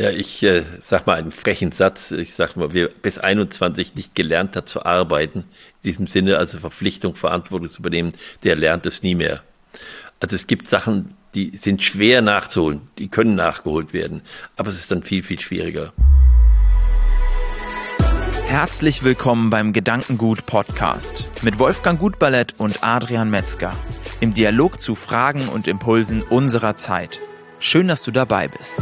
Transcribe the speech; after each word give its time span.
Ja, 0.00 0.08
ich 0.08 0.42
äh, 0.44 0.62
sag 0.80 1.06
mal 1.06 1.18
einen 1.18 1.30
frechen 1.30 1.72
Satz. 1.72 2.10
Ich 2.10 2.32
sag 2.32 2.56
mal, 2.56 2.72
wer 2.72 2.88
bis 2.88 3.18
21 3.18 3.96
nicht 3.96 4.14
gelernt 4.14 4.56
hat 4.56 4.66
zu 4.66 4.86
arbeiten, 4.86 5.40
in 5.82 5.90
diesem 5.90 6.06
Sinne 6.06 6.38
also 6.38 6.58
Verpflichtung, 6.58 7.16
Verantwortung 7.16 7.68
zu 7.68 7.80
übernehmen, 7.80 8.14
der 8.42 8.56
lernt 8.56 8.86
es 8.86 9.02
nie 9.02 9.14
mehr. 9.14 9.42
Also 10.18 10.36
es 10.36 10.46
gibt 10.46 10.70
Sachen, 10.70 11.16
die 11.34 11.54
sind 11.58 11.82
schwer 11.82 12.22
nachzuholen, 12.22 12.80
die 12.96 13.08
können 13.08 13.34
nachgeholt 13.34 13.92
werden, 13.92 14.22
aber 14.56 14.70
es 14.70 14.76
ist 14.76 14.90
dann 14.90 15.02
viel, 15.02 15.22
viel 15.22 15.38
schwieriger. 15.38 15.92
Herzlich 18.46 19.04
willkommen 19.04 19.50
beim 19.50 19.74
Gedankengut 19.74 20.46
Podcast 20.46 21.28
mit 21.42 21.58
Wolfgang 21.58 22.00
Gutballett 22.00 22.54
und 22.56 22.82
Adrian 22.82 23.28
Metzger 23.28 23.74
im 24.20 24.32
Dialog 24.32 24.80
zu 24.80 24.94
Fragen 24.94 25.50
und 25.50 25.68
Impulsen 25.68 26.22
unserer 26.22 26.74
Zeit. 26.74 27.20
Schön, 27.58 27.86
dass 27.86 28.02
du 28.02 28.12
dabei 28.12 28.48
bist. 28.48 28.76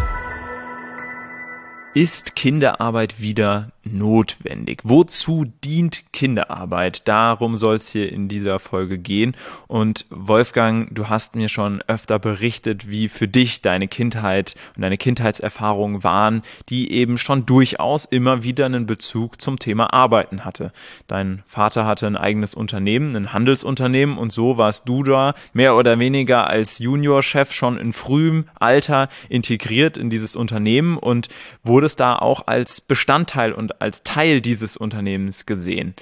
Ist 1.98 2.36
Kinderarbeit 2.36 3.20
wieder 3.20 3.72
notwendig? 3.92 4.80
Wozu 4.84 5.46
dient 5.64 6.12
Kinderarbeit? 6.12 7.08
Darum 7.08 7.56
soll 7.56 7.76
es 7.76 7.88
hier 7.88 8.12
in 8.12 8.28
dieser 8.28 8.60
Folge 8.60 8.98
gehen. 8.98 9.34
Und 9.66 10.06
Wolfgang, 10.10 10.94
du 10.94 11.08
hast 11.08 11.34
mir 11.34 11.48
schon 11.48 11.82
öfter 11.86 12.18
berichtet, 12.18 12.88
wie 12.90 13.08
für 13.08 13.26
dich 13.26 13.62
deine 13.62 13.88
Kindheit 13.88 14.54
und 14.76 14.82
deine 14.82 14.98
Kindheitserfahrungen 14.98 16.04
waren, 16.04 16.42
die 16.68 16.92
eben 16.92 17.18
schon 17.18 17.46
durchaus 17.46 18.04
immer 18.04 18.42
wieder 18.42 18.66
einen 18.66 18.86
Bezug 18.86 19.40
zum 19.40 19.58
Thema 19.58 19.92
Arbeiten 19.92 20.44
hatte. 20.44 20.72
Dein 21.06 21.42
Vater 21.46 21.86
hatte 21.86 22.06
ein 22.06 22.16
eigenes 22.16 22.54
Unternehmen, 22.54 23.16
ein 23.16 23.32
Handelsunternehmen 23.32 24.18
und 24.18 24.30
so 24.30 24.58
warst 24.58 24.88
du 24.88 25.02
da 25.02 25.34
mehr 25.52 25.74
oder 25.74 25.98
weniger 25.98 26.46
als 26.48 26.78
Juniorchef 26.78 27.52
schon 27.52 27.78
in 27.78 27.92
frühem 27.92 28.44
Alter 28.60 29.08
integriert 29.28 29.96
in 29.96 30.10
dieses 30.10 30.36
Unternehmen 30.36 30.96
und 30.98 31.28
wurde 31.64 31.78
wurdest 31.78 32.00
da 32.00 32.16
auch 32.16 32.48
als 32.48 32.80
Bestandteil 32.80 33.52
und 33.52 33.77
als 33.80 34.02
Teil 34.02 34.40
dieses 34.40 34.76
Unternehmens 34.76 35.46
gesehen. 35.46 35.94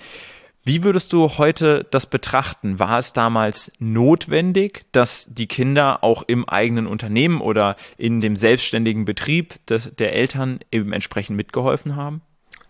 Wie 0.64 0.82
würdest 0.82 1.12
du 1.12 1.28
heute 1.38 1.86
das 1.92 2.06
betrachten? 2.06 2.80
War 2.80 2.98
es 2.98 3.12
damals 3.12 3.70
notwendig, 3.78 4.84
dass 4.90 5.28
die 5.30 5.46
Kinder 5.46 6.02
auch 6.02 6.24
im 6.26 6.48
eigenen 6.48 6.88
Unternehmen 6.88 7.40
oder 7.40 7.76
in 7.96 8.20
dem 8.20 8.34
selbstständigen 8.34 9.04
Betrieb 9.04 9.64
des, 9.66 9.94
der 9.94 10.12
Eltern 10.14 10.58
eben 10.72 10.92
entsprechend 10.92 11.36
mitgeholfen 11.36 11.94
haben? 11.94 12.20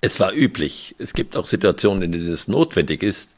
Es 0.03 0.21
war 0.21 0.35
üblich. 0.35 0.95
Es 0.99 1.15
gibt 1.15 1.39
auch 1.39 1.47
Situationen, 1.47 2.03
in 2.03 2.13
denen 2.13 2.29
es 2.29 2.49
notwendig 2.49 3.03
ist, 3.03 3.31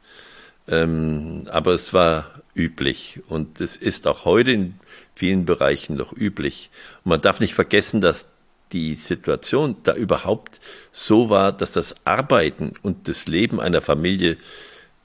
ähm, 0.67 1.47
aber 1.53 1.73
es 1.73 1.93
war 1.93 2.43
üblich 2.57 3.21
und 3.29 3.61
es 3.61 3.77
ist 3.77 4.09
auch 4.09 4.25
heute 4.25 4.51
in 4.51 4.75
vielen 5.15 5.45
Bereichen 5.45 5.97
noch 5.97 6.13
üblich. 6.13 6.71
Und 7.05 7.11
man 7.11 7.21
darf 7.21 7.39
nicht 7.39 7.55
vergessen, 7.55 8.01
dass 8.01 8.27
die 8.73 8.95
Situation 8.95 9.77
da 9.83 9.95
überhaupt 9.95 10.61
so 10.91 11.31
war, 11.31 11.53
dass 11.53 11.73
das 11.73 11.95
Arbeiten 12.05 12.75
und 12.83 13.09
das 13.09 13.27
Leben 13.27 13.61
einer 13.61 13.81
Familie, 13.81 14.37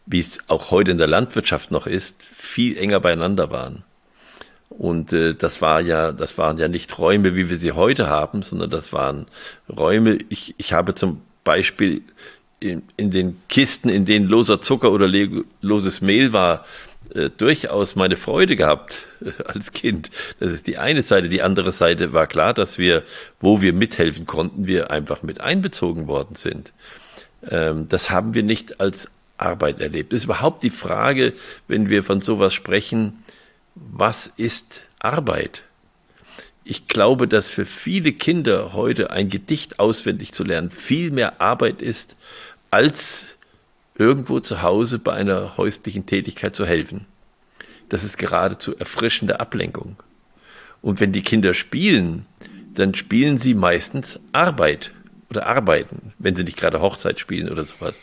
wie 0.05 0.20
es 0.20 0.39
auch 0.47 0.72
heute 0.72 0.92
in 0.92 0.97
der 0.97 1.08
Landwirtschaft 1.08 1.72
noch 1.72 1.88
ist, 1.88 2.22
viel 2.23 2.78
enger 2.78 3.00
beieinander 3.00 3.52
waren. 3.52 3.83
Und 4.70 5.14
äh, 5.14 5.36
das 5.36 5.61
war 5.61 5.81
ja, 5.81 6.11
das 6.11 6.38
waren 6.38 6.58
ja 6.58 6.67
nicht 6.67 6.97
Räume, 6.97 7.36
wie 7.36 7.50
wir 7.50 7.58
sie 7.58 7.73
heute 7.73 8.08
haben, 8.08 8.42
sondern 8.42 8.70
das 8.70 8.92
waren 8.92 9.28
Räume. 9.70 10.17
Ich, 10.30 10.55
ich 10.58 10.73
habe 10.73 10.95
zum 10.95 11.22
Beispiel 11.44 12.02
in, 12.59 12.83
in 12.98 13.11
den 13.11 13.42
Kisten, 13.50 13.89
in 13.89 14.05
denen 14.05 14.27
loser 14.27 14.61
Zucker 14.61 14.92
oder 14.92 15.08
loses 15.61 16.02
Mehl 16.02 16.33
war, 16.33 16.66
äh, 17.14 17.30
durchaus 17.30 17.95
meine 17.95 18.17
Freude 18.17 18.56
gehabt 18.56 19.08
äh, 19.22 19.31
als 19.45 19.72
Kind. 19.72 20.09
Das 20.39 20.52
ist 20.52 20.67
die 20.67 20.78
eine 20.78 21.03
Seite. 21.03 21.30
Die 21.30 21.42
andere 21.42 21.72
Seite 21.72 22.14
war 22.14 22.28
klar, 22.28 22.53
dass 22.53 22.78
wir, 22.78 23.03
wo 23.39 23.61
wir 23.61 23.73
mithelfen 23.73 24.25
konnten, 24.25 24.66
wir 24.66 24.92
einfach 24.92 25.23
mit 25.23 25.39
einbezogen 25.39 26.08
worden 26.08 26.36
sind. 26.36 26.73
Ähm, 27.50 27.88
das 27.88 28.09
haben 28.09 28.33
wir 28.33 28.44
nicht 28.44 28.80
als 28.80 29.09
Arbeit 29.38 29.80
erlebt. 29.80 30.14
Das 30.14 30.20
ist 30.20 30.25
überhaupt 30.25 30.64
die 30.64 30.70
Frage, 30.70 31.33
wenn 31.67 31.89
wir 31.89 32.04
von 32.04 32.21
sowas 32.21 32.54
sprechen, 32.54 33.23
was 33.76 34.27
ist 34.37 34.82
Arbeit? 34.99 35.64
Ich 36.64 36.87
glaube, 36.87 37.27
dass 37.27 37.49
für 37.49 37.66
viele 37.66 38.14
Kinder 38.14 38.73
heute 38.73 39.11
ein 39.11 39.30
Gedicht 39.30 39.80
auswendig 39.80 40.32
zu 40.32 40.43
lernen 40.43 40.71
viel 40.71 41.11
mehr 41.11 41.42
Arbeit 41.42 41.82
ist, 41.82 42.16
als 42.71 43.36
irgendwo 43.95 44.39
zu 44.39 44.61
Hause 44.61 44.98
bei 44.99 45.14
einer 45.14 45.58
häuslichen 45.58 46.05
Tätigkeit 46.05 46.55
zu 46.55 46.66
helfen. 46.66 47.05
Das 47.93 48.04
ist 48.04 48.17
geradezu 48.17 48.76
erfrischende 48.76 49.39
Ablenkung. 49.39 49.98
Und 50.81 50.99
wenn 50.99 51.11
die 51.11 51.21
Kinder 51.21 51.54
spielen, 51.54 52.26
dann 52.73 52.95
spielen 52.95 53.37
sie 53.37 53.54
meistens 53.54 54.20
Arbeit 54.31 54.93
oder 55.30 55.45
arbeiten, 55.45 56.11
wenn 56.17 56.36
sie 56.36 56.43
nicht 56.43 56.58
gerade 56.58 56.81
Hochzeit 56.81 57.20
spielen 57.20 57.52
oder 57.52 57.64
sowas. 57.64 58.02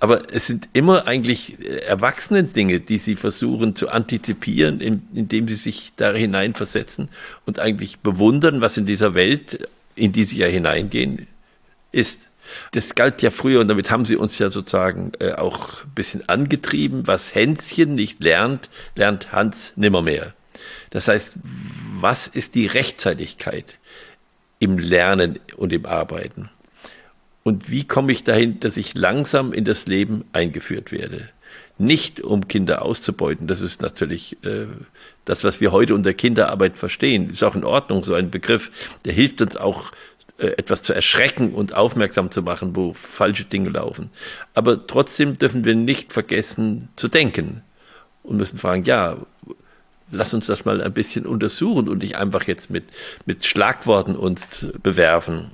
Aber 0.00 0.34
es 0.34 0.48
sind 0.48 0.68
immer 0.72 1.06
eigentlich 1.06 1.64
erwachsene 1.64 2.42
Dinge, 2.42 2.80
die 2.80 2.98
sie 2.98 3.14
versuchen 3.14 3.76
zu 3.76 3.90
antizipieren, 3.90 4.80
indem 4.80 5.46
sie 5.46 5.54
sich 5.54 5.92
da 5.94 6.12
hineinversetzen 6.12 7.08
und 7.46 7.60
eigentlich 7.60 8.00
bewundern, 8.00 8.60
was 8.60 8.76
in 8.78 8.86
dieser 8.86 9.14
Welt, 9.14 9.68
in 9.94 10.10
die 10.10 10.24
sie 10.24 10.38
ja 10.38 10.48
hineingehen, 10.48 11.28
ist. 11.92 12.26
Das 12.72 12.94
galt 12.94 13.22
ja 13.22 13.30
früher 13.30 13.60
und 13.60 13.68
damit 13.68 13.90
haben 13.90 14.04
sie 14.04 14.16
uns 14.16 14.38
ja 14.38 14.50
sozusagen 14.50 15.12
äh, 15.20 15.32
auch 15.32 15.84
ein 15.84 15.94
bisschen 15.94 16.28
angetrieben. 16.28 17.06
Was 17.06 17.34
Hänschen 17.34 17.94
nicht 17.94 18.22
lernt, 18.22 18.68
lernt 18.96 19.32
Hans 19.32 19.72
nimmermehr. 19.76 20.34
Das 20.90 21.08
heißt, 21.08 21.34
was 22.00 22.26
ist 22.26 22.54
die 22.54 22.66
Rechtzeitigkeit 22.66 23.78
im 24.58 24.78
Lernen 24.78 25.38
und 25.56 25.72
im 25.72 25.86
Arbeiten? 25.86 26.50
Und 27.42 27.70
wie 27.70 27.84
komme 27.84 28.12
ich 28.12 28.24
dahin, 28.24 28.60
dass 28.60 28.76
ich 28.76 28.94
langsam 28.94 29.52
in 29.52 29.64
das 29.64 29.86
Leben 29.86 30.24
eingeführt 30.32 30.92
werde? 30.92 31.30
Nicht 31.78 32.20
um 32.20 32.46
Kinder 32.46 32.82
auszubeuten, 32.82 33.46
das 33.46 33.62
ist 33.62 33.80
natürlich 33.80 34.36
äh, 34.44 34.66
das, 35.24 35.44
was 35.44 35.60
wir 35.62 35.72
heute 35.72 35.94
unter 35.94 36.12
Kinderarbeit 36.12 36.76
verstehen. 36.76 37.30
Ist 37.30 37.42
auch 37.42 37.54
in 37.54 37.64
Ordnung, 37.64 38.04
so 38.04 38.14
ein 38.14 38.30
Begriff, 38.30 38.70
der 39.06 39.14
hilft 39.14 39.40
uns 39.40 39.56
auch 39.56 39.92
etwas 40.48 40.82
zu 40.82 40.92
erschrecken 40.92 41.54
und 41.54 41.74
aufmerksam 41.74 42.30
zu 42.30 42.42
machen, 42.42 42.74
wo 42.76 42.92
falsche 42.92 43.44
Dinge 43.44 43.70
laufen. 43.70 44.10
Aber 44.54 44.86
trotzdem 44.86 45.34
dürfen 45.34 45.64
wir 45.64 45.74
nicht 45.74 46.12
vergessen 46.12 46.88
zu 46.96 47.08
denken 47.08 47.62
und 48.22 48.36
müssen 48.36 48.58
fragen, 48.58 48.84
ja, 48.84 49.18
lass 50.10 50.34
uns 50.34 50.46
das 50.46 50.64
mal 50.64 50.80
ein 50.82 50.92
bisschen 50.92 51.26
untersuchen 51.26 51.88
und 51.88 52.02
nicht 52.02 52.16
einfach 52.16 52.44
jetzt 52.44 52.70
mit, 52.70 52.84
mit 53.26 53.44
Schlagworten 53.44 54.16
uns 54.16 54.66
bewerfen. 54.82 55.52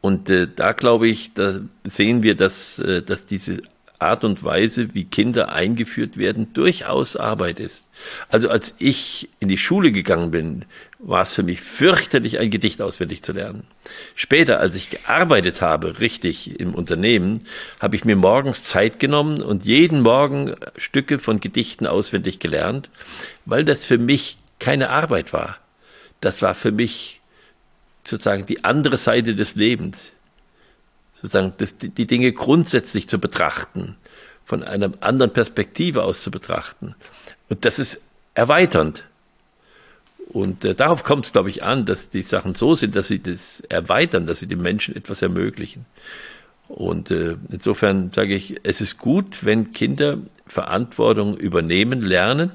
Und 0.00 0.30
äh, 0.30 0.46
da 0.54 0.72
glaube 0.72 1.08
ich, 1.08 1.34
da 1.34 1.60
sehen 1.84 2.22
wir, 2.22 2.36
dass, 2.36 2.78
äh, 2.78 3.02
dass 3.02 3.26
diese 3.26 3.62
Art 3.98 4.24
und 4.24 4.44
Weise, 4.44 4.94
wie 4.94 5.04
Kinder 5.04 5.52
eingeführt 5.52 6.16
werden, 6.16 6.52
durchaus 6.52 7.16
Arbeit 7.16 7.60
ist. 7.60 7.84
Also 8.28 8.48
als 8.48 8.74
ich 8.78 9.28
in 9.40 9.48
die 9.48 9.56
Schule 9.56 9.92
gegangen 9.92 10.30
bin, 10.30 10.64
war 10.98 11.22
es 11.22 11.32
für 11.32 11.42
mich 11.42 11.60
fürchterlich, 11.60 12.38
ein 12.38 12.50
Gedicht 12.50 12.82
auswendig 12.82 13.22
zu 13.22 13.32
lernen. 13.32 13.64
Später, 14.14 14.60
als 14.60 14.74
ich 14.74 14.90
gearbeitet 14.90 15.62
habe, 15.62 16.00
richtig 16.00 16.60
im 16.60 16.74
Unternehmen, 16.74 17.44
habe 17.80 17.96
ich 17.96 18.04
mir 18.04 18.16
morgens 18.16 18.64
Zeit 18.64 18.98
genommen 19.00 19.42
und 19.42 19.64
jeden 19.64 20.00
Morgen 20.02 20.54
Stücke 20.76 21.18
von 21.18 21.40
Gedichten 21.40 21.86
auswendig 21.86 22.38
gelernt, 22.38 22.90
weil 23.44 23.64
das 23.64 23.84
für 23.84 23.98
mich 23.98 24.38
keine 24.58 24.90
Arbeit 24.90 25.32
war. 25.32 25.58
Das 26.20 26.42
war 26.42 26.54
für 26.54 26.72
mich 26.72 27.20
sozusagen 28.04 28.46
die 28.46 28.64
andere 28.64 28.96
Seite 28.96 29.34
des 29.34 29.54
Lebens. 29.54 30.12
Sozusagen 31.20 31.54
das, 31.56 31.76
die 31.78 32.06
Dinge 32.06 32.32
grundsätzlich 32.32 33.08
zu 33.08 33.18
betrachten, 33.18 33.96
von 34.44 34.62
einer 34.62 34.92
anderen 35.00 35.32
Perspektive 35.32 36.02
aus 36.02 36.22
zu 36.22 36.30
betrachten. 36.30 36.94
Und 37.48 37.64
das 37.64 37.78
ist 37.78 38.02
erweiternd. 38.34 39.04
Und 40.28 40.64
äh, 40.64 40.74
darauf 40.74 41.04
kommt 41.04 41.26
es, 41.26 41.32
glaube 41.32 41.48
ich, 41.48 41.62
an, 41.62 41.86
dass 41.86 42.10
die 42.10 42.22
Sachen 42.22 42.54
so 42.54 42.74
sind, 42.74 42.96
dass 42.96 43.08
sie 43.08 43.22
das 43.22 43.60
erweitern, 43.68 44.26
dass 44.26 44.40
sie 44.40 44.46
den 44.46 44.60
Menschen 44.60 44.94
etwas 44.94 45.22
ermöglichen. 45.22 45.86
Und 46.68 47.10
äh, 47.10 47.36
insofern 47.50 48.10
sage 48.12 48.34
ich, 48.34 48.56
es 48.64 48.80
ist 48.80 48.98
gut, 48.98 49.44
wenn 49.44 49.72
Kinder 49.72 50.18
Verantwortung 50.46 51.36
übernehmen, 51.36 52.02
lernen 52.02 52.52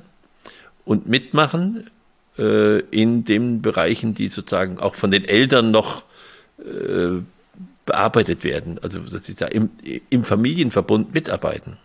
und 0.86 1.08
mitmachen 1.08 1.90
äh, 2.38 2.80
in 2.80 3.24
den 3.24 3.62
Bereichen, 3.62 4.14
die 4.14 4.28
sozusagen 4.28 4.80
auch 4.80 4.96
von 4.96 5.12
den 5.12 5.24
Eltern 5.26 5.72
noch 5.72 6.04
äh, 6.60 7.22
bearbeitet 7.86 8.44
werden. 8.44 8.80
Also 8.80 9.00
dass 9.00 9.46
im, 9.52 9.70
im 10.10 10.24
Familienverbund 10.24 11.14
mitarbeiten. 11.14 11.78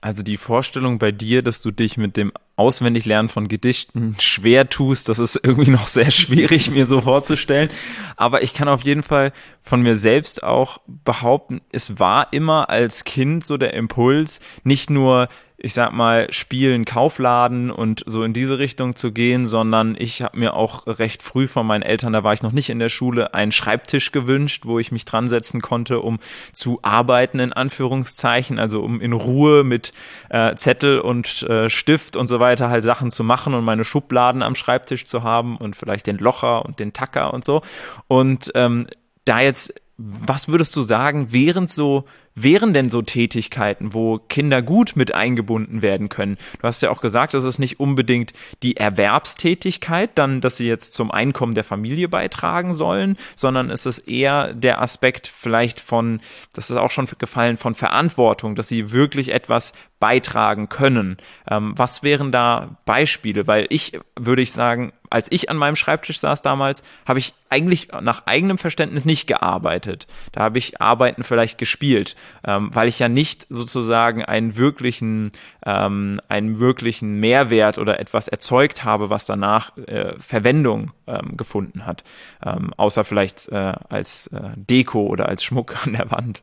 Also 0.00 0.22
die 0.22 0.36
Vorstellung 0.36 0.98
bei 0.98 1.12
dir, 1.12 1.42
dass 1.42 1.60
du 1.60 1.70
dich 1.70 1.96
mit 1.96 2.16
dem 2.16 2.32
Auswendiglernen 2.58 3.28
von 3.28 3.48
Gedichten 3.48 4.16
schwer 4.18 4.68
tust, 4.68 5.08
das 5.08 5.18
ist 5.18 5.40
irgendwie 5.42 5.70
noch 5.70 5.86
sehr 5.86 6.10
schwierig 6.10 6.70
mir 6.70 6.86
so 6.86 7.00
vorzustellen. 7.00 7.70
Aber 8.16 8.42
ich 8.42 8.54
kann 8.54 8.68
auf 8.68 8.84
jeden 8.84 9.02
Fall 9.02 9.32
von 9.62 9.82
mir 9.82 9.96
selbst 9.96 10.42
auch 10.42 10.78
behaupten, 10.86 11.60
es 11.70 11.98
war 11.98 12.32
immer 12.32 12.68
als 12.70 13.04
Kind 13.04 13.46
so 13.46 13.56
der 13.56 13.74
Impuls, 13.74 14.40
nicht 14.64 14.90
nur 14.90 15.28
ich 15.60 15.74
sag 15.74 15.92
mal, 15.92 16.30
Spielen, 16.30 16.84
Kaufladen 16.84 17.72
und 17.72 18.04
so 18.06 18.22
in 18.22 18.32
diese 18.32 18.60
Richtung 18.60 18.94
zu 18.94 19.10
gehen, 19.10 19.44
sondern 19.44 19.96
ich 19.98 20.22
habe 20.22 20.38
mir 20.38 20.54
auch 20.54 20.86
recht 20.86 21.20
früh 21.20 21.48
von 21.48 21.66
meinen 21.66 21.82
Eltern, 21.82 22.12
da 22.12 22.22
war 22.22 22.32
ich 22.32 22.44
noch 22.44 22.52
nicht 22.52 22.70
in 22.70 22.78
der 22.78 22.88
Schule, 22.88 23.34
einen 23.34 23.50
Schreibtisch 23.50 24.12
gewünscht, 24.12 24.66
wo 24.66 24.78
ich 24.78 24.92
mich 24.92 25.04
dran 25.04 25.26
setzen 25.26 25.60
konnte, 25.60 25.98
um 25.98 26.20
zu 26.52 26.78
arbeiten, 26.82 27.40
in 27.40 27.52
Anführungszeichen, 27.52 28.60
also 28.60 28.82
um 28.82 29.00
in 29.00 29.12
Ruhe 29.12 29.64
mit 29.64 29.92
äh, 30.28 30.54
Zettel 30.54 31.00
und 31.00 31.42
äh, 31.42 31.68
Stift 31.68 32.14
und 32.14 32.28
so 32.28 32.38
weiter 32.38 32.47
halt 32.56 32.84
Sachen 32.84 33.10
zu 33.10 33.24
machen 33.24 33.54
und 33.54 33.64
meine 33.64 33.84
Schubladen 33.84 34.42
am 34.42 34.54
Schreibtisch 34.54 35.04
zu 35.04 35.22
haben 35.22 35.56
und 35.56 35.76
vielleicht 35.76 36.06
den 36.06 36.18
Locher 36.18 36.64
und 36.64 36.78
den 36.78 36.92
Tacker 36.92 37.32
und 37.34 37.44
so. 37.44 37.62
Und 38.08 38.50
ähm, 38.54 38.86
da 39.24 39.40
jetzt 39.40 39.74
was 39.98 40.46
würdest 40.46 40.76
du 40.76 40.82
sagen, 40.82 41.32
während 41.32 41.70
so, 41.70 42.04
wären 42.42 42.72
denn 42.72 42.90
so 42.90 43.02
Tätigkeiten, 43.02 43.94
wo 43.94 44.18
Kinder 44.18 44.62
gut 44.62 44.92
mit 44.96 45.14
eingebunden 45.14 45.82
werden 45.82 46.08
können? 46.08 46.36
Du 46.60 46.66
hast 46.66 46.82
ja 46.82 46.90
auch 46.90 47.00
gesagt, 47.00 47.34
das 47.34 47.44
ist 47.44 47.58
nicht 47.58 47.80
unbedingt 47.80 48.32
die 48.62 48.76
Erwerbstätigkeit, 48.76 50.10
dann, 50.14 50.40
dass 50.40 50.56
sie 50.56 50.66
jetzt 50.66 50.94
zum 50.94 51.10
Einkommen 51.10 51.54
der 51.54 51.64
Familie 51.64 52.08
beitragen 52.08 52.74
sollen, 52.74 53.16
sondern 53.34 53.70
es 53.70 53.86
ist 53.86 54.00
eher 54.08 54.54
der 54.54 54.80
Aspekt 54.80 55.26
vielleicht 55.28 55.80
von, 55.80 56.20
das 56.52 56.70
ist 56.70 56.76
auch 56.76 56.90
schon 56.90 57.08
gefallen, 57.18 57.56
von 57.56 57.74
Verantwortung, 57.74 58.54
dass 58.54 58.68
sie 58.68 58.92
wirklich 58.92 59.32
etwas 59.32 59.72
beitragen 60.00 60.68
können. 60.68 61.16
Ähm, 61.50 61.74
was 61.76 62.02
wären 62.02 62.32
da 62.32 62.76
Beispiele? 62.84 63.46
Weil 63.46 63.66
ich, 63.70 63.98
würde 64.16 64.42
ich 64.42 64.52
sagen, 64.52 64.92
als 65.10 65.30
ich 65.30 65.50
an 65.50 65.56
meinem 65.56 65.76
Schreibtisch 65.76 66.20
saß 66.20 66.42
damals, 66.42 66.82
habe 67.06 67.18
ich 67.18 67.34
eigentlich 67.48 67.88
nach 68.00 68.26
eigenem 68.26 68.58
Verständnis 68.58 69.04
nicht 69.04 69.26
gearbeitet. 69.26 70.06
Da 70.32 70.42
habe 70.42 70.58
ich 70.58 70.80
Arbeiten 70.80 71.24
vielleicht 71.24 71.58
gespielt, 71.58 72.16
ähm, 72.44 72.70
weil 72.72 72.88
ich 72.88 72.98
ja 72.98 73.08
nicht 73.08 73.46
sozusagen 73.48 74.24
einen 74.24 74.56
wirklichen, 74.56 75.32
ähm, 75.64 76.20
einen 76.28 76.58
wirklichen 76.58 77.20
Mehrwert 77.20 77.78
oder 77.78 78.00
etwas 78.00 78.28
erzeugt 78.28 78.84
habe, 78.84 79.10
was 79.10 79.26
danach 79.26 79.76
äh, 79.78 80.14
Verwendung 80.18 80.92
ähm, 81.06 81.36
gefunden 81.36 81.86
hat. 81.86 82.04
Ähm, 82.44 82.72
außer 82.76 83.04
vielleicht 83.04 83.48
äh, 83.48 83.72
als 83.88 84.26
äh, 84.28 84.50
Deko 84.56 85.06
oder 85.06 85.28
als 85.28 85.44
Schmuck 85.44 85.86
an 85.86 85.94
der 85.94 86.10
Wand. 86.10 86.42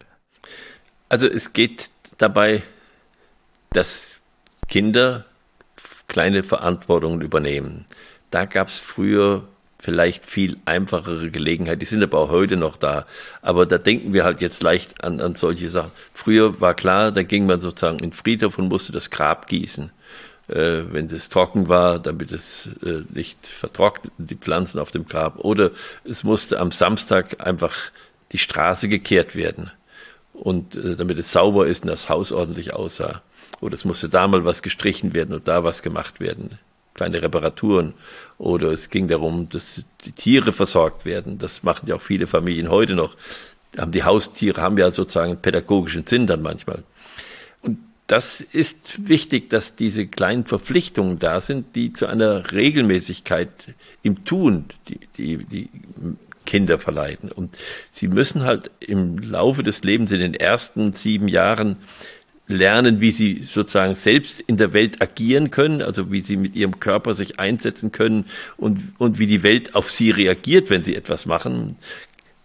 Also 1.10 1.28
es 1.28 1.54
geht 1.54 1.90
dabei 2.18 2.64
dass 3.76 4.22
Kinder 4.68 5.26
kleine 6.08 6.44
Verantwortungen 6.44 7.22
übernehmen. 7.22 7.86
Da 8.36 8.44
gab 8.44 8.68
es 8.68 8.80
früher 8.80 9.44
vielleicht 9.80 10.30
viel 10.30 10.58
einfachere 10.66 11.32
Gelegenheit. 11.32 11.82
Die 11.82 11.86
sind 11.86 12.04
aber 12.04 12.20
auch 12.20 12.32
heute 12.32 12.58
noch 12.58 12.76
da. 12.76 13.06
Aber 13.42 13.66
da 13.66 13.78
denken 13.78 14.12
wir 14.12 14.26
halt 14.26 14.42
jetzt 14.42 14.62
leicht 14.62 15.02
an, 15.06 15.22
an 15.22 15.36
solche 15.36 15.70
Sachen. 15.70 15.92
Früher 16.14 16.60
war 16.60 16.74
klar, 16.74 17.14
da 17.14 17.24
ging 17.24 17.46
man 17.46 17.62
sozusagen 17.62 18.00
in 18.00 18.12
Friedhof 18.12 18.58
und 18.58 18.68
musste 18.68 18.92
das 18.92 19.10
Grab 19.10 19.48
gießen. 19.48 19.90
Äh, 20.50 20.82
wenn 20.92 21.08
das 21.08 21.30
trocken 21.30 21.70
war, 21.70 21.98
damit 21.98 22.34
es 22.34 22.68
äh, 22.84 23.04
nicht 23.14 23.48
vertrocknet, 23.48 24.12
die 24.18 24.36
Pflanzen 24.36 24.80
auf 24.80 24.92
dem 24.92 25.08
Grab. 25.08 25.40
Oder 25.40 25.72
es 26.04 26.26
musste 26.26 26.60
am 26.60 26.72
Samstag 26.72 27.48
einfach 27.48 27.74
die 28.34 28.38
Straße 28.38 28.90
gekehrt 28.90 29.38
werden. 29.38 29.72
Und 30.34 30.76
äh, 30.76 30.98
damit 30.98 31.20
es 31.20 31.32
sauber 31.32 31.68
ist 31.68 31.84
und 31.84 31.88
das 31.90 32.10
Haus 32.10 32.34
ordentlich 32.34 32.74
aussah 32.74 33.22
oder 33.62 33.76
es 33.76 33.86
musste 33.86 34.10
da 34.10 34.28
mal 34.28 34.44
was 34.44 34.62
gestrichen 34.62 35.14
werden 35.14 35.34
und 35.34 35.48
da 35.48 35.64
was 35.64 35.82
gemacht 35.82 36.20
werden, 36.20 36.60
kleine 36.96 37.22
Reparaturen. 37.22 37.94
Oder 38.40 38.72
es 38.72 38.90
ging 38.90 39.08
darum, 39.08 39.48
dass 39.50 39.84
die 40.04 40.12
Tiere 40.12 40.52
versorgt 40.52 41.06
werden. 41.06 41.38
Das 41.38 41.62
machen 41.62 41.88
ja 41.88 41.96
auch 41.96 42.02
viele 42.02 42.26
Familien 42.26 42.70
heute 42.70 42.96
noch. 42.96 43.16
Die 43.74 44.04
Haustiere 44.04 44.62
haben 44.62 44.78
ja 44.78 44.90
sozusagen 44.90 45.34
einen 45.34 45.42
pädagogischen 45.42 46.08
Sinn 46.08 46.26
dann 46.26 46.42
manchmal. 46.42 46.84
Und 47.62 47.78
das 48.08 48.42
ist 48.42 49.08
wichtig, 49.08 49.50
dass 49.50 49.76
diese 49.76 50.08
kleinen 50.08 50.46
Verpflichtungen 50.46 51.20
da 51.20 51.42
sind, 51.42 51.76
die 51.76 51.92
zu 51.94 52.08
einer 52.08 52.52
Regelmäßigkeit 52.52 53.50
im 54.02 54.24
Tun 54.24 54.66
die, 54.88 55.00
die, 55.18 55.46
die 55.46 55.70
Kinder 56.46 56.80
verleiten. 56.80 57.32
Und 57.32 57.58
sie 57.90 58.08
müssen 58.08 58.44
halt 58.44 58.72
im 58.80 59.18
Laufe 59.18 59.64
des 59.64 59.84
Lebens 59.84 60.12
in 60.12 60.20
den 60.20 60.34
ersten 60.34 60.94
sieben 60.94 61.28
Jahren 61.28 61.78
lernen, 62.48 63.02
wie 63.02 63.12
sie 63.12 63.42
sozusagen 63.44 63.94
selbst 63.94 64.42
in 64.42 64.58
der 64.58 64.74
Welt 64.74 65.02
agieren 65.02 65.52
können, 65.52 65.82
also 65.82 66.12
wie 66.12 66.22
sie 66.22 66.38
mit 66.38 66.56
ihrem 66.56 66.80
Körper 66.80 67.14
sich 67.14 67.40
einsetzen 67.40 67.92
können 67.92 68.26
und, 68.58 68.94
und 68.98 69.18
wie 69.18 69.28
die 69.28 69.44
Welt 69.44 69.74
auf 69.76 69.90
sie 69.90 70.12
reagiert, 70.12 70.70
wenn 70.70 70.84
sie 70.84 70.96
etwas 70.96 71.26
machen. 71.26 71.76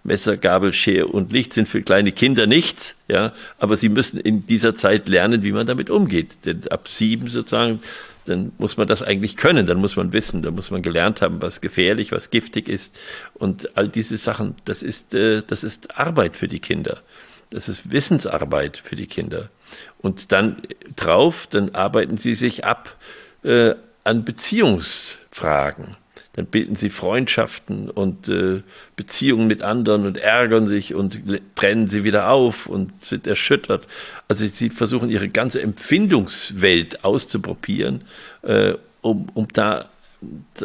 Messer, 0.03 0.39
Gabel, 0.39 0.73
Schere 0.73 1.09
und 1.09 1.31
Licht 1.31 1.53
sind 1.53 1.69
für 1.69 1.83
kleine 1.83 2.13
Kinder 2.13 2.47
nichts, 2.47 2.97
ja, 3.09 3.35
aber 3.59 3.77
sie 3.77 3.91
müssen 3.91 4.19
in 4.19 4.47
dieser 4.47 4.75
Zeit 4.75 5.09
lernen, 5.09 5.43
wie 5.43 5.53
man 5.53 5.67
damit 5.67 5.91
umgeht. 5.91 6.39
Denn 6.47 6.67
ab 6.69 6.89
sieben 6.89 7.29
sozusagen, 7.29 7.81
dann 8.25 8.53
muss 8.57 8.79
man 8.79 8.89
das 8.89 9.03
eigentlich 9.03 9.37
können, 9.37 9.67
dann 9.67 9.79
muss 9.79 9.97
man 9.97 10.13
wissen, 10.15 10.41
dann 10.41 10.55
muss 10.55 10.71
man 10.71 10.81
gelernt 10.81 11.21
haben, 11.21 11.43
was 11.43 11.61
gefährlich, 11.61 12.13
was 12.13 12.31
giftig 12.31 12.69
ist 12.69 12.99
und 13.35 13.77
all 13.77 13.89
diese 13.89 14.17
Sachen. 14.17 14.55
Das 14.65 14.83
ist, 14.83 15.15
äh, 15.15 15.43
das 15.47 15.65
ist 15.65 15.99
Arbeit 15.99 16.37
für 16.37 16.49
die 16.49 16.61
Kinder. 16.61 17.03
Das 17.51 17.69
ist 17.69 17.91
Wissensarbeit 17.91 18.79
für 18.79 18.97
die 18.97 19.09
Kinder. 19.09 19.51
Und 19.99 20.33
dann 20.33 20.63
drauf, 20.97 21.47
dann 21.49 21.75
arbeiten 21.75 22.17
sie 22.17 22.35
sich 22.35 22.65
ab 22.65 22.97
äh, 23.43 23.75
an 24.05 24.25
Beziehungsfragen. 24.25 25.97
Dann 26.35 26.47
bilden 26.47 26.77
sie 26.77 26.91
Freundschaften 26.91 27.91
und 27.91 28.29
äh, 28.29 28.63
Beziehungen 28.95 29.49
mit 29.49 29.63
anderen 29.63 30.07
und 30.07 30.17
ärgern 30.17 30.67
sich 30.67 30.95
und 30.95 31.19
trennen 31.57 31.89
sie 31.89 32.05
wieder 32.05 32.31
auf 32.31 32.67
und 32.67 33.05
sind 33.05 33.27
erschüttert. 33.27 33.89
Also 34.29 34.47
sie 34.47 34.71
versuchen 34.71 35.11
ihre 35.11 35.29
ganze 35.29 35.61
Empfindungswelt 35.61 37.05
auszuprobieren, 37.05 38.03
äh, 38.43 38.75
um, 39.01 39.29
um 39.35 39.49
da 39.53 39.89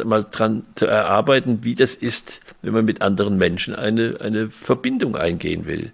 mal 0.04 0.24
dran 0.30 0.64
zu 0.76 0.86
erarbeiten, 0.86 1.60
wie 1.62 1.74
das 1.74 1.94
ist, 1.94 2.40
wenn 2.62 2.72
man 2.72 2.84
mit 2.84 3.02
anderen 3.02 3.36
Menschen 3.36 3.74
eine, 3.74 4.18
eine 4.20 4.50
Verbindung 4.50 5.16
eingehen 5.16 5.66
will. 5.66 5.92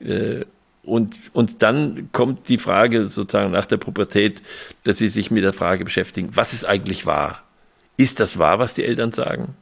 Äh, 0.00 0.44
und, 0.88 1.16
und 1.32 1.62
dann 1.62 2.10
kommt 2.12 2.48
die 2.48 2.58
Frage 2.58 3.06
sozusagen 3.06 3.52
nach 3.52 3.66
der 3.66 3.76
Pubertät, 3.76 4.42
dass 4.84 4.98
sie 4.98 5.08
sich 5.08 5.30
mit 5.30 5.44
der 5.44 5.52
Frage 5.52 5.84
beschäftigen, 5.84 6.30
was 6.34 6.52
ist 6.52 6.64
eigentlich 6.64 7.06
wahr? 7.06 7.42
Ist 7.96 8.20
das 8.20 8.38
wahr, 8.38 8.58
was 8.58 8.74
die 8.74 8.84
Eltern 8.84 9.12
sagen? 9.12 9.54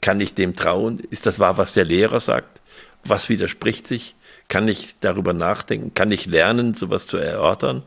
Kann 0.00 0.20
ich 0.20 0.34
dem 0.34 0.54
trauen? 0.54 1.00
Ist 1.10 1.26
das 1.26 1.38
wahr, 1.38 1.56
was 1.56 1.72
der 1.72 1.84
Lehrer 1.84 2.20
sagt? 2.20 2.60
Was 3.04 3.28
widerspricht 3.28 3.86
sich? 3.86 4.14
Kann 4.48 4.68
ich 4.68 4.94
darüber 5.00 5.32
nachdenken? 5.32 5.94
Kann 5.94 6.12
ich 6.12 6.26
lernen, 6.26 6.74
sowas 6.74 7.06
zu 7.06 7.16
erörtern? 7.16 7.82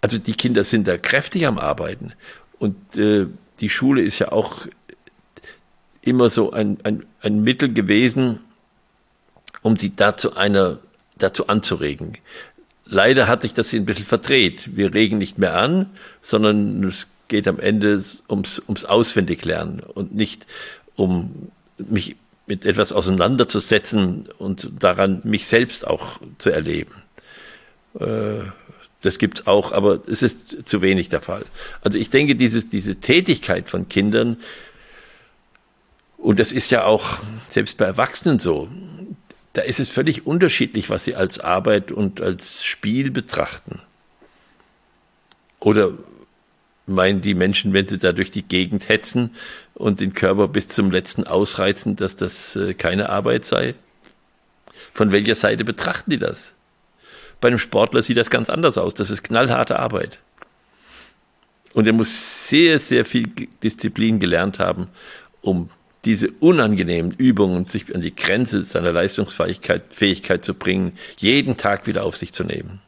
Also 0.00 0.18
die 0.18 0.34
Kinder 0.34 0.64
sind 0.64 0.88
da 0.88 0.96
kräftig 0.96 1.46
am 1.46 1.58
Arbeiten. 1.58 2.12
Und 2.58 2.96
äh, 2.96 3.26
die 3.60 3.68
Schule 3.68 4.02
ist 4.02 4.18
ja 4.18 4.32
auch 4.32 4.66
immer 6.00 6.30
so 6.30 6.52
ein, 6.52 6.78
ein, 6.82 7.04
ein 7.20 7.42
Mittel 7.42 7.72
gewesen, 7.72 8.40
um 9.62 9.76
sie 9.76 9.94
da 9.94 10.16
zu 10.16 10.34
einer 10.34 10.78
dazu 11.22 11.48
anzuregen. 11.48 12.18
Leider 12.84 13.28
hat 13.28 13.42
sich 13.42 13.54
das 13.54 13.72
ein 13.72 13.86
bisschen 13.86 14.04
verdreht. 14.04 14.76
Wir 14.76 14.92
regen 14.92 15.18
nicht 15.18 15.38
mehr 15.38 15.54
an, 15.56 15.86
sondern 16.20 16.84
es 16.84 17.06
geht 17.28 17.48
am 17.48 17.58
Ende 17.58 18.04
ums, 18.28 18.60
ums 18.66 18.84
Auswendiglernen 18.84 19.80
und 19.80 20.14
nicht 20.14 20.46
um 20.94 21.50
mich 21.78 22.16
mit 22.46 22.66
etwas 22.66 22.92
auseinanderzusetzen 22.92 24.28
und 24.38 24.70
daran 24.80 25.20
mich 25.24 25.46
selbst 25.46 25.86
auch 25.86 26.20
zu 26.38 26.50
erleben. 26.50 26.92
Äh, 27.98 28.40
das 29.00 29.18
gibt 29.18 29.40
es 29.40 29.46
auch, 29.46 29.72
aber 29.72 30.00
es 30.06 30.22
ist 30.22 30.68
zu 30.68 30.82
wenig 30.82 31.08
der 31.08 31.20
Fall. 31.20 31.44
Also 31.82 31.98
ich 31.98 32.10
denke, 32.10 32.36
dieses, 32.36 32.68
diese 32.68 32.96
Tätigkeit 32.96 33.68
von 33.68 33.88
Kindern, 33.88 34.36
und 36.18 36.38
das 36.38 36.52
ist 36.52 36.70
ja 36.70 36.84
auch 36.84 37.18
selbst 37.48 37.78
bei 37.78 37.84
Erwachsenen 37.84 38.38
so, 38.38 38.68
da 39.52 39.62
ist 39.62 39.80
es 39.80 39.88
völlig 39.88 40.26
unterschiedlich, 40.26 40.90
was 40.90 41.04
sie 41.04 41.14
als 41.14 41.38
Arbeit 41.38 41.92
und 41.92 42.20
als 42.20 42.64
Spiel 42.64 43.10
betrachten. 43.10 43.80
Oder 45.60 45.92
meinen 46.86 47.20
die 47.20 47.34
Menschen, 47.34 47.72
wenn 47.72 47.86
sie 47.86 47.98
da 47.98 48.12
durch 48.12 48.30
die 48.30 48.42
Gegend 48.42 48.88
hetzen 48.88 49.34
und 49.74 50.00
den 50.00 50.14
Körper 50.14 50.48
bis 50.48 50.68
zum 50.68 50.90
letzten 50.90 51.24
ausreizen, 51.24 51.96
dass 51.96 52.16
das 52.16 52.56
äh, 52.56 52.74
keine 52.74 53.10
Arbeit 53.10 53.44
sei? 53.44 53.74
Von 54.94 55.12
welcher 55.12 55.34
Seite 55.34 55.64
betrachten 55.64 56.10
die 56.10 56.18
das? 56.18 56.54
Bei 57.40 57.48
einem 57.48 57.58
Sportler 57.58 58.02
sieht 58.02 58.16
das 58.16 58.30
ganz 58.30 58.48
anders 58.48 58.78
aus. 58.78 58.94
Das 58.94 59.10
ist 59.10 59.22
knallharte 59.22 59.78
Arbeit. 59.78 60.18
Und 61.72 61.86
er 61.86 61.92
muss 61.92 62.48
sehr, 62.48 62.78
sehr 62.78 63.04
viel 63.04 63.28
Disziplin 63.62 64.18
gelernt 64.18 64.58
haben, 64.58 64.88
um 65.40 65.70
diese 66.04 66.30
unangenehmen 66.40 67.12
Übungen, 67.12 67.66
sich 67.66 67.94
an 67.94 68.00
die 68.02 68.14
Grenze 68.14 68.64
seiner 68.64 68.92
Leistungsfähigkeit 68.92 69.84
Fähigkeit 69.90 70.44
zu 70.44 70.54
bringen, 70.54 70.92
jeden 71.16 71.56
Tag 71.56 71.86
wieder 71.86 72.04
auf 72.04 72.16
sich 72.16 72.32
zu 72.32 72.44
nehmen. 72.44 72.80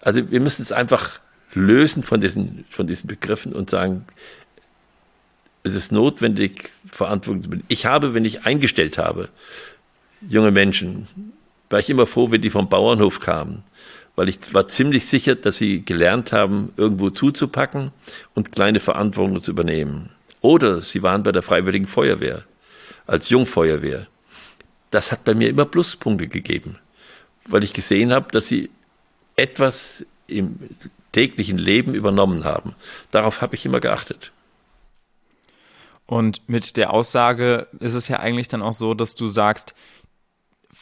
Also 0.00 0.30
wir 0.30 0.40
müssen 0.40 0.62
es 0.62 0.72
einfach 0.72 1.20
lösen 1.54 2.02
von 2.02 2.20
diesen, 2.20 2.64
von 2.68 2.86
diesen 2.86 3.06
Begriffen 3.06 3.52
und 3.52 3.70
sagen, 3.70 4.04
es 5.62 5.74
ist 5.76 5.92
notwendig, 5.92 6.70
Verantwortung 6.90 7.42
zu 7.42 7.46
übernehmen. 7.48 7.66
Ich 7.68 7.86
habe, 7.86 8.14
wenn 8.14 8.24
ich 8.24 8.44
eingestellt 8.44 8.98
habe, 8.98 9.28
junge 10.28 10.50
Menschen, 10.50 11.06
war 11.70 11.78
ich 11.78 11.88
immer 11.88 12.06
froh, 12.06 12.30
wenn 12.30 12.42
die 12.42 12.50
vom 12.50 12.68
Bauernhof 12.68 13.20
kamen, 13.20 13.62
weil 14.16 14.28
ich 14.28 14.38
war 14.52 14.66
ziemlich 14.68 15.06
sicher, 15.06 15.36
dass 15.36 15.58
sie 15.58 15.84
gelernt 15.84 16.32
haben, 16.32 16.72
irgendwo 16.76 17.10
zuzupacken 17.10 17.92
und 18.34 18.52
kleine 18.52 18.80
Verantwortung 18.80 19.42
zu 19.42 19.52
übernehmen. 19.52 20.10
Oder 20.42 20.82
sie 20.82 21.02
waren 21.02 21.22
bei 21.22 21.32
der 21.32 21.42
Freiwilligen 21.42 21.86
Feuerwehr, 21.86 22.44
als 23.06 23.30
Jungfeuerwehr. 23.30 24.08
Das 24.90 25.10
hat 25.10 25.24
bei 25.24 25.34
mir 25.34 25.48
immer 25.48 25.64
Pluspunkte 25.64 26.28
gegeben, 26.28 26.78
weil 27.46 27.62
ich 27.62 27.72
gesehen 27.72 28.12
habe, 28.12 28.30
dass 28.30 28.48
sie 28.48 28.70
etwas 29.36 30.04
im 30.26 30.58
täglichen 31.12 31.58
Leben 31.58 31.94
übernommen 31.94 32.44
haben. 32.44 32.74
Darauf 33.10 33.40
habe 33.40 33.54
ich 33.54 33.64
immer 33.64 33.80
geachtet. 33.80 34.32
Und 36.06 36.46
mit 36.48 36.76
der 36.76 36.92
Aussage 36.92 37.68
ist 37.78 37.94
es 37.94 38.08
ja 38.08 38.18
eigentlich 38.18 38.48
dann 38.48 38.62
auch 38.62 38.72
so, 38.72 38.92
dass 38.92 39.14
du 39.14 39.28
sagst, 39.28 39.74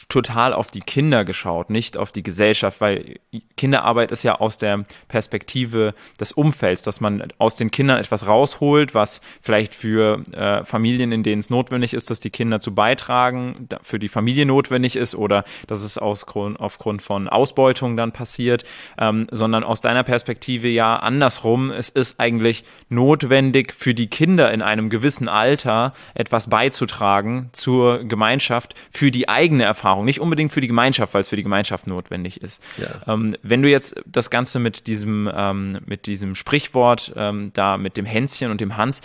total 0.09 0.53
auf 0.53 0.71
die 0.71 0.81
Kinder 0.81 1.25
geschaut, 1.25 1.71
nicht 1.71 1.99
auf 1.99 2.13
die 2.13 2.23
Gesellschaft, 2.23 2.81
weil 2.81 3.17
Kinderarbeit 3.57 4.11
ist 4.11 4.23
ja 4.23 4.37
aus 4.37 4.59
der 4.59 4.85
Perspektive 5.09 5.95
des 6.19 6.33
Umfelds, 6.33 6.83
dass 6.83 7.01
man 7.01 7.33
aus 7.39 7.57
den 7.57 7.71
Kindern 7.71 7.99
etwas 7.99 8.27
rausholt, 8.27 8.95
was 8.95 9.21
vielleicht 9.41 9.75
für 9.75 10.23
äh, 10.33 10.65
Familien, 10.65 11.13
in 11.13 11.23
denen 11.23 11.41
es 11.41 11.51
notwendig 11.51 11.95
ist, 11.95 12.11
dass 12.11 12.21
die 12.21 12.31
Kinder 12.31 12.61
zu 12.61 12.75
beitragen, 12.75 13.69
für 13.83 13.99
die 13.99 14.09
Familie 14.09 14.47
notwendig 14.47 14.97
ist 14.97 15.15
oder 15.15 15.45
dass 15.67 15.83
es 15.83 15.99
aus 15.99 16.27
Grund, 16.27 16.59
aufgrund 16.59 17.03
von 17.03 17.29
Ausbeutung 17.29 17.97
dann 17.97 18.13
passiert, 18.13 18.65
ähm, 18.99 19.27
sondern 19.31 19.65
aus 19.65 19.81
deiner 19.81 20.03
Perspektive 20.03 20.69
ja 20.69 20.97
andersrum. 20.97 21.71
Es 21.71 21.89
ist 21.89 22.19
eigentlich 22.19 22.65
notwendig 22.89 23.75
für 23.77 23.95
die 23.95 24.09
Kinder 24.09 24.53
in 24.53 24.63
einem 24.63 24.91
gewissen 24.91 25.29
Alter 25.29 25.93
etwas 26.15 26.49
beizutragen 26.49 27.51
zur 27.53 28.05
Gemeinschaft, 28.05 28.75
für 28.91 29.11
die 29.11 29.29
eigene 29.29 29.65
Erfahrung 29.65 29.90
Erfahrung, 29.91 30.05
nicht 30.05 30.21
unbedingt 30.21 30.53
für 30.53 30.61
die 30.61 30.69
Gemeinschaft, 30.69 31.15
weil 31.15 31.21
es 31.21 31.29
für 31.29 31.37
die 31.37 31.43
Gemeinschaft 31.43 31.87
notwendig 31.87 32.41
ist. 32.41 32.63
Ja. 32.79 33.13
Ähm, 33.13 33.37
wenn 33.43 33.61
du 33.61 33.69
jetzt 33.69 34.01
das 34.07 34.31
Ganze 34.31 34.61
mit 34.61 34.87
diesem, 34.87 35.29
ähm, 35.35 35.79
mit 35.85 36.07
diesem 36.07 36.37
Sprichwort 36.37 37.13
ähm, 37.17 37.51
da, 37.55 37.77
mit 37.77 37.97
dem 37.97 38.07
Hänschen 38.07 38.53
und 38.53 38.61
dem 38.61 38.77
Hans, 38.77 39.01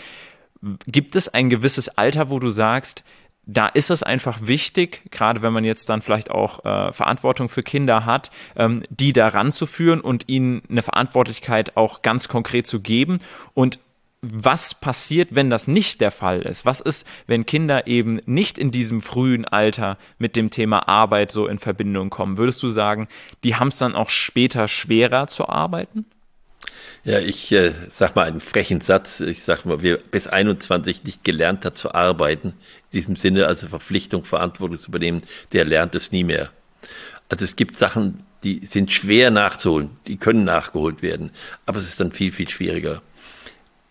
gibt 0.86 1.16
es 1.16 1.28
ein 1.30 1.50
gewisses 1.50 1.90
Alter, 1.90 2.30
wo 2.30 2.40
du 2.40 2.50
sagst, 2.50 3.04
da 3.48 3.68
ist 3.68 3.90
es 3.90 4.04
einfach 4.04 4.40
wichtig, 4.42 5.04
gerade 5.12 5.42
wenn 5.42 5.54
man 5.54 5.64
jetzt 5.64 5.90
dann 5.90 6.02
vielleicht 6.02 6.32
auch 6.32 6.66
äh, 6.66 6.92
Verantwortung 6.94 7.50
für 7.50 7.64
Kinder 7.64 8.06
hat, 8.06 8.32
ähm, 8.56 8.84
die 8.90 9.14
da 9.14 9.28
ranzuführen 9.28 10.02
und 10.02 10.28
ihnen 10.28 10.62
eine 10.70 10.82
Verantwortlichkeit 10.82 11.78
auch 11.78 12.02
ganz 12.02 12.28
konkret 12.28 12.68
zu 12.68 12.80
geben 12.80 13.20
und 13.54 13.80
was 14.32 14.74
passiert, 14.74 15.30
wenn 15.32 15.50
das 15.50 15.68
nicht 15.68 16.02
der 16.02 16.12
Fall 16.12 16.42
ist? 16.42 16.66
Was 16.66 16.82
ist, 16.82 17.08
wenn 17.28 17.46
Kinder 17.46 17.88
eben 17.88 18.20
nicht 18.26 18.58
in 18.58 18.72
diesem 18.72 19.02
frühen 19.02 19.46
Alter 19.46 19.98
mit 20.18 20.36
dem 20.36 20.50
Thema 20.50 20.88
Arbeit 20.88 21.32
so 21.32 21.48
in 21.48 21.60
Verbindung 21.60 22.10
kommen? 22.10 22.38
Würdest 22.38 22.62
du 22.64 22.70
sagen, 22.70 23.08
die 23.44 23.56
haben 23.56 23.70
es 23.70 23.78
dann 23.78 23.96
auch 23.96 24.10
später 24.10 24.68
schwerer 24.68 25.28
zu 25.28 25.48
arbeiten? 25.48 26.06
Ja, 27.04 27.20
ich 27.20 27.52
äh, 27.52 27.74
sag 27.90 28.16
mal 28.16 28.28
einen 28.28 28.42
frechen 28.42 28.82
Satz. 28.82 29.20
Ich 29.20 29.44
sag 29.44 29.66
mal, 29.66 29.82
wer 29.82 29.98
bis 29.98 30.28
21 30.28 31.04
nicht 31.04 31.24
gelernt 31.24 31.64
hat 31.64 31.78
zu 31.78 31.94
arbeiten, 31.94 32.50
in 32.92 33.00
diesem 33.00 33.16
Sinne 33.16 33.46
also 33.46 33.68
Verpflichtung, 33.68 34.26
Verantwortung 34.26 34.78
zu 34.78 34.88
übernehmen, 34.88 35.22
der 35.52 35.66
lernt 35.66 35.94
es 35.94 36.12
nie 36.12 36.24
mehr. 36.24 36.50
Also 37.30 37.46
es 37.46 37.56
gibt 37.56 37.78
Sachen, 37.78 38.24
die 38.44 38.66
sind 38.66 38.92
schwer 38.92 39.32
nachzuholen, 39.32 39.90
die 40.08 40.18
können 40.18 40.44
nachgeholt 40.44 41.02
werden, 41.02 41.32
aber 41.66 41.78
es 41.78 41.88
ist 41.88 42.00
dann 42.00 42.12
viel, 42.12 42.32
viel 42.32 42.50
schwieriger. 42.50 43.02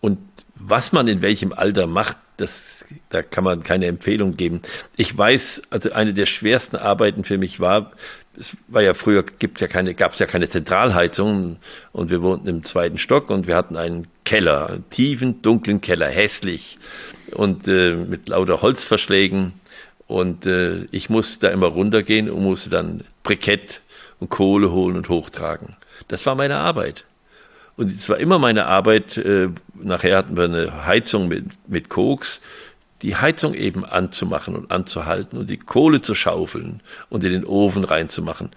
Und 0.05 0.19
was 0.53 0.91
man 0.91 1.07
in 1.07 1.23
welchem 1.23 1.51
Alter 1.51 1.87
macht, 1.87 2.17
das, 2.37 2.85
da 3.09 3.23
kann 3.23 3.43
man 3.43 3.63
keine 3.63 3.87
Empfehlung 3.87 4.37
geben. 4.37 4.61
Ich 4.97 5.17
weiß, 5.17 5.63
also 5.71 5.93
eine 5.93 6.13
der 6.13 6.27
schwersten 6.27 6.75
Arbeiten 6.75 7.23
für 7.23 7.39
mich 7.39 7.59
war, 7.59 7.91
es 8.37 8.55
war 8.67 8.83
ja 8.83 8.93
früher, 8.93 9.23
gibt 9.23 9.61
ja 9.61 9.67
keine, 9.67 9.95
gab 9.95 10.13
es 10.13 10.19
ja 10.19 10.27
keine 10.27 10.47
Zentralheizung 10.47 11.57
und 11.91 12.11
wir 12.11 12.21
wohnten 12.21 12.47
im 12.47 12.63
zweiten 12.65 12.99
Stock 12.99 13.31
und 13.31 13.47
wir 13.47 13.55
hatten 13.55 13.77
einen 13.77 14.05
Keller, 14.25 14.69
einen 14.69 14.87
tiefen, 14.91 15.41
dunklen 15.41 15.81
Keller, 15.81 16.07
hässlich 16.07 16.77
und 17.31 17.67
äh, 17.67 17.95
mit 17.95 18.29
lauter 18.29 18.61
Holzverschlägen 18.61 19.53
und 20.05 20.45
äh, 20.45 20.83
ich 20.91 21.09
musste 21.09 21.47
da 21.47 21.49
immer 21.51 21.67
runtergehen 21.67 22.29
und 22.29 22.43
musste 22.43 22.69
dann 22.69 23.05
Brikett 23.23 23.81
und 24.19 24.29
Kohle 24.29 24.71
holen 24.71 24.97
und 24.97 25.09
hochtragen. 25.09 25.77
Das 26.09 26.27
war 26.27 26.35
meine 26.35 26.57
Arbeit. 26.57 27.05
Und 27.77 27.91
es 27.91 28.07
war 28.07 28.17
immer 28.17 28.39
meine 28.39 28.65
Arbeit, 28.65 29.17
äh, 29.17 29.49
nachher 29.73 30.17
hatten 30.17 30.37
wir 30.37 30.45
eine 30.45 30.85
Heizung 30.85 31.27
mit, 31.27 31.45
mit 31.67 31.89
Koks, 31.89 32.41
die 33.01 33.15
Heizung 33.15 33.53
eben 33.53 33.83
anzumachen 33.85 34.55
und 34.55 34.71
anzuhalten 34.71 35.37
und 35.37 35.49
die 35.49 35.57
Kohle 35.57 36.01
zu 36.01 36.15
schaufeln 36.15 36.81
und 37.09 37.23
in 37.23 37.33
den 37.33 37.45
Ofen 37.45 37.83
reinzumachen. 37.83 38.49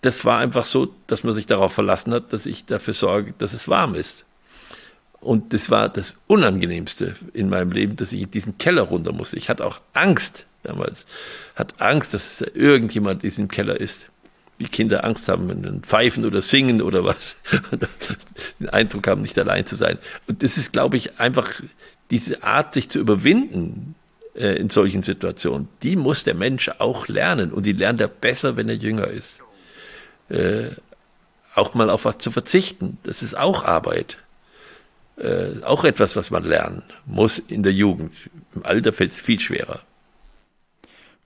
Das 0.00 0.24
war 0.24 0.38
einfach 0.38 0.64
so, 0.64 0.92
dass 1.06 1.22
man 1.22 1.32
sich 1.32 1.46
darauf 1.46 1.72
verlassen 1.72 2.12
hat, 2.12 2.32
dass 2.32 2.46
ich 2.46 2.66
dafür 2.66 2.92
sorge, 2.92 3.34
dass 3.38 3.52
es 3.52 3.68
warm 3.68 3.94
ist. 3.94 4.24
Und 5.20 5.52
das 5.52 5.70
war 5.70 5.88
das 5.88 6.18
Unangenehmste 6.26 7.14
in 7.32 7.48
meinem 7.48 7.70
Leben, 7.70 7.94
dass 7.94 8.12
ich 8.12 8.22
in 8.22 8.30
diesen 8.32 8.58
Keller 8.58 8.82
runter 8.82 9.12
musste. 9.12 9.36
Ich 9.36 9.48
hatte 9.48 9.64
auch 9.64 9.80
Angst 9.92 10.46
damals, 10.64 11.06
hatte 11.54 11.76
Angst, 11.78 12.12
dass 12.14 12.40
irgendjemand 12.40 13.22
in 13.22 13.30
diesem 13.30 13.48
Keller 13.48 13.80
ist 13.80 14.10
wie 14.58 14.66
Kinder 14.66 15.04
Angst 15.04 15.28
haben, 15.28 15.48
wenn 15.48 15.62
sie 15.62 15.80
pfeifen 15.80 16.24
oder 16.24 16.40
singen 16.40 16.82
oder 16.82 17.04
was, 17.04 17.36
den 18.60 18.68
Eindruck 18.68 19.06
haben, 19.06 19.22
nicht 19.22 19.38
allein 19.38 19.66
zu 19.66 19.76
sein. 19.76 19.98
Und 20.26 20.42
das 20.42 20.56
ist, 20.56 20.72
glaube 20.72 20.96
ich, 20.96 21.18
einfach 21.18 21.48
diese 22.10 22.42
Art, 22.42 22.74
sich 22.74 22.88
zu 22.88 23.00
überwinden 23.00 23.94
äh, 24.34 24.56
in 24.56 24.68
solchen 24.68 25.02
Situationen, 25.02 25.68
die 25.82 25.96
muss 25.96 26.24
der 26.24 26.34
Mensch 26.34 26.70
auch 26.78 27.08
lernen. 27.08 27.52
Und 27.52 27.64
die 27.64 27.72
lernt 27.72 28.00
er 28.00 28.08
besser, 28.08 28.56
wenn 28.56 28.68
er 28.68 28.76
jünger 28.76 29.08
ist. 29.08 29.40
Äh, 30.28 30.70
auch 31.54 31.74
mal 31.74 31.90
auf 31.90 32.04
was 32.04 32.18
zu 32.18 32.30
verzichten, 32.30 32.98
das 33.02 33.22
ist 33.22 33.36
auch 33.36 33.64
Arbeit. 33.64 34.18
Äh, 35.16 35.62
auch 35.62 35.84
etwas, 35.84 36.16
was 36.16 36.30
man 36.30 36.44
lernen 36.44 36.82
muss 37.04 37.38
in 37.38 37.62
der 37.62 37.72
Jugend. 37.72 38.14
Im 38.54 38.64
Alter 38.64 38.92
fällt 38.92 39.12
es 39.12 39.20
viel 39.20 39.38
schwerer. 39.38 39.80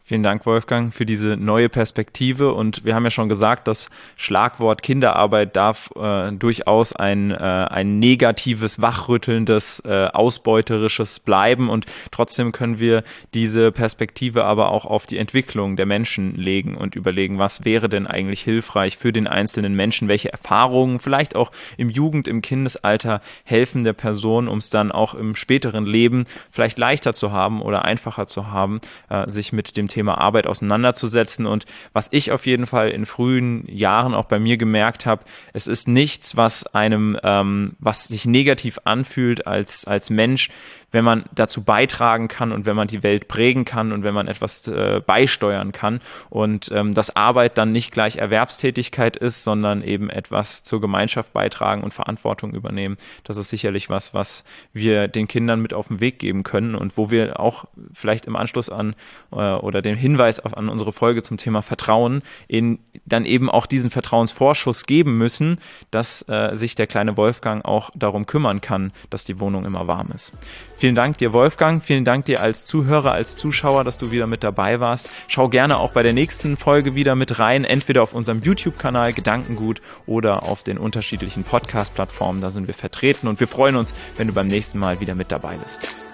Vielen 0.08 0.22
Dank, 0.22 0.46
Wolfgang, 0.46 0.94
für 0.94 1.04
diese 1.04 1.36
neue 1.36 1.68
Perspektive. 1.68 2.52
Und 2.52 2.84
wir 2.84 2.94
haben 2.94 3.02
ja 3.02 3.10
schon 3.10 3.28
gesagt, 3.28 3.66
das 3.66 3.90
Schlagwort 4.14 4.84
Kinderarbeit 4.84 5.56
darf 5.56 5.90
äh, 5.96 6.30
durchaus 6.30 6.92
ein, 6.92 7.32
äh, 7.32 7.34
ein 7.34 7.98
negatives, 7.98 8.80
wachrüttelndes, 8.80 9.82
äh, 9.84 10.06
ausbeuterisches 10.12 11.18
bleiben. 11.18 11.68
Und 11.68 11.86
trotzdem 12.12 12.52
können 12.52 12.78
wir 12.78 13.02
diese 13.34 13.72
Perspektive 13.72 14.44
aber 14.44 14.70
auch 14.70 14.84
auf 14.84 15.06
die 15.06 15.18
Entwicklung 15.18 15.74
der 15.74 15.86
Menschen 15.86 16.36
legen 16.36 16.76
und 16.76 16.94
überlegen, 16.94 17.40
was 17.40 17.64
wäre 17.64 17.88
denn 17.88 18.06
eigentlich 18.06 18.42
hilfreich 18.42 18.96
für 18.98 19.12
den 19.12 19.26
einzelnen 19.26 19.74
Menschen? 19.74 20.08
Welche 20.08 20.30
Erfahrungen, 20.30 21.00
vielleicht 21.00 21.34
auch 21.34 21.50
im 21.78 21.90
Jugend-, 21.90 22.28
im 22.28 22.42
Kindesalter 22.42 23.20
helfen 23.42 23.82
der 23.82 23.92
Person, 23.92 24.46
um 24.46 24.58
es 24.58 24.70
dann 24.70 24.92
auch 24.92 25.16
im 25.16 25.34
späteren 25.34 25.84
Leben 25.84 26.26
vielleicht 26.52 26.78
leichter 26.78 27.12
zu 27.12 27.32
haben 27.32 27.60
oder 27.60 27.84
einfacher 27.84 28.26
zu 28.26 28.52
haben, 28.52 28.80
äh, 29.08 29.28
sich 29.28 29.52
mit 29.52 29.76
dem 29.76 29.88
Thema 29.88 29.95
Arbeit 30.04 30.46
auseinanderzusetzen. 30.46 31.46
Und 31.46 31.64
was 31.92 32.08
ich 32.10 32.32
auf 32.32 32.46
jeden 32.46 32.66
Fall 32.66 32.90
in 32.90 33.06
frühen 33.06 33.64
Jahren 33.68 34.14
auch 34.14 34.26
bei 34.26 34.38
mir 34.38 34.56
gemerkt 34.56 35.06
habe, 35.06 35.24
es 35.52 35.66
ist 35.66 35.88
nichts, 35.88 36.36
was 36.36 36.66
einem, 36.66 37.18
ähm, 37.22 37.76
was 37.78 38.04
sich 38.04 38.26
negativ 38.26 38.78
anfühlt 38.84 39.46
als, 39.46 39.86
als 39.86 40.10
Mensch, 40.10 40.50
wenn 40.92 41.04
man 41.04 41.24
dazu 41.34 41.62
beitragen 41.62 42.28
kann 42.28 42.52
und 42.52 42.64
wenn 42.64 42.76
man 42.76 42.88
die 42.88 43.02
Welt 43.02 43.28
prägen 43.28 43.64
kann 43.64 43.92
und 43.92 44.02
wenn 44.02 44.14
man 44.14 44.28
etwas 44.28 44.66
äh, 44.68 45.02
beisteuern 45.04 45.72
kann 45.72 46.00
und 46.30 46.70
ähm, 46.72 46.94
dass 46.94 47.14
Arbeit 47.14 47.58
dann 47.58 47.72
nicht 47.72 47.90
gleich 47.90 48.16
Erwerbstätigkeit 48.16 49.16
ist, 49.16 49.44
sondern 49.44 49.82
eben 49.82 50.08
etwas 50.08 50.62
zur 50.62 50.80
Gemeinschaft 50.80 51.32
beitragen 51.32 51.82
und 51.82 51.92
Verantwortung 51.92 52.54
übernehmen. 52.54 52.96
Das 53.24 53.36
ist 53.36 53.50
sicherlich 53.50 53.90
was, 53.90 54.14
was 54.14 54.44
wir 54.72 55.08
den 55.08 55.28
Kindern 55.28 55.60
mit 55.60 55.74
auf 55.74 55.88
den 55.88 56.00
Weg 56.00 56.18
geben 56.18 56.44
können 56.44 56.74
und 56.74 56.96
wo 56.96 57.10
wir 57.10 57.40
auch 57.40 57.66
vielleicht 57.92 58.26
im 58.26 58.36
Anschluss 58.36 58.70
an 58.70 58.94
äh, 59.32 59.36
oder 59.36 59.82
den 59.86 59.96
Hinweis 59.96 60.40
auf, 60.40 60.56
an 60.56 60.68
unsere 60.68 60.92
Folge 60.92 61.22
zum 61.22 61.36
Thema 61.36 61.62
Vertrauen 61.62 62.22
in 62.48 62.78
dann 63.04 63.24
eben 63.24 63.50
auch 63.50 63.66
diesen 63.66 63.90
Vertrauensvorschuss 63.90 64.86
geben 64.86 65.16
müssen, 65.16 65.58
dass 65.90 66.28
äh, 66.28 66.54
sich 66.54 66.74
der 66.74 66.86
kleine 66.86 67.16
Wolfgang 67.16 67.64
auch 67.64 67.90
darum 67.94 68.26
kümmern 68.26 68.60
kann, 68.60 68.92
dass 69.10 69.24
die 69.24 69.38
Wohnung 69.40 69.64
immer 69.64 69.86
warm 69.86 70.10
ist. 70.14 70.32
Vielen 70.76 70.94
Dank 70.94 71.18
dir, 71.18 71.32
Wolfgang. 71.32 71.82
Vielen 71.82 72.04
Dank 72.04 72.26
dir 72.26 72.42
als 72.42 72.64
Zuhörer, 72.64 73.12
als 73.12 73.36
Zuschauer, 73.36 73.84
dass 73.84 73.98
du 73.98 74.10
wieder 74.10 74.26
mit 74.26 74.42
dabei 74.44 74.80
warst. 74.80 75.08
Schau 75.28 75.48
gerne 75.48 75.78
auch 75.78 75.92
bei 75.92 76.02
der 76.02 76.12
nächsten 76.12 76.56
Folge 76.56 76.94
wieder 76.94 77.14
mit 77.14 77.38
rein, 77.38 77.64
entweder 77.64 78.02
auf 78.02 78.12
unserem 78.12 78.42
YouTube-Kanal 78.42 79.12
Gedankengut 79.12 79.80
oder 80.06 80.42
auf 80.42 80.62
den 80.62 80.78
unterschiedlichen 80.78 81.44
Podcast-Plattformen. 81.44 82.40
Da 82.40 82.50
sind 82.50 82.66
wir 82.66 82.74
vertreten 82.74 83.28
und 83.28 83.40
wir 83.40 83.48
freuen 83.48 83.76
uns, 83.76 83.94
wenn 84.16 84.26
du 84.26 84.34
beim 84.34 84.48
nächsten 84.48 84.78
Mal 84.78 85.00
wieder 85.00 85.14
mit 85.14 85.32
dabei 85.32 85.56
bist. 85.56 86.05